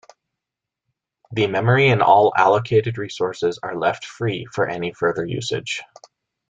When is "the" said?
1.31-1.45